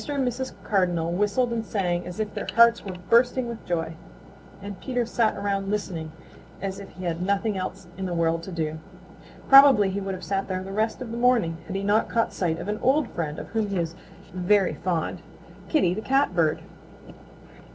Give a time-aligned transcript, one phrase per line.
[0.09, 0.51] and Mrs.
[0.63, 3.93] Cardinal whistled and sang as if their hearts were bursting with joy,
[4.59, 6.11] and Peter sat around listening
[6.59, 8.79] as if he had nothing else in the world to do.
[9.47, 12.33] Probably he would have sat there the rest of the morning had he not caught
[12.33, 13.93] sight of an old friend of whom he is
[14.33, 15.21] very fond,
[15.69, 16.63] Kitty the Catbird.